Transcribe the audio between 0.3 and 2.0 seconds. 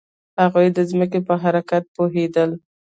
هغوی د ځمکې په حرکت